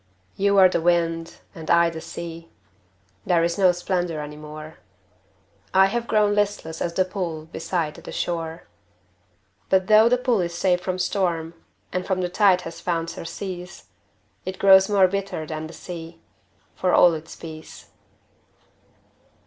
You 0.35 0.55
were 0.55 0.67
the 0.67 0.81
wind 0.81 1.37
and 1.53 1.69
I 1.69 1.91
the 1.91 2.01
sea 2.01 2.49
There 3.23 3.43
is 3.43 3.59
no 3.59 3.71
splendor 3.71 4.19
any 4.19 4.35
more, 4.35 4.79
I 5.75 5.85
have 5.85 6.07
grown 6.07 6.33
listless 6.33 6.81
as 6.81 6.95
the 6.95 7.05
pool 7.05 7.45
Beside 7.45 7.93
the 7.93 8.11
shore. 8.11 8.63
But 9.69 9.85
though 9.85 10.09
the 10.09 10.17
pool 10.17 10.41
is 10.41 10.55
safe 10.55 10.81
from 10.81 10.97
storm 10.97 11.53
And 11.93 12.03
from 12.03 12.21
the 12.21 12.29
tide 12.29 12.61
has 12.61 12.81
found 12.81 13.11
surcease, 13.11 13.89
It 14.43 14.57
grows 14.57 14.89
more 14.89 15.07
bitter 15.07 15.45
than 15.45 15.67
the 15.67 15.71
sea, 15.73 16.19
For 16.73 16.93
all 16.93 17.13
its 17.13 17.35
peace. 17.35 17.91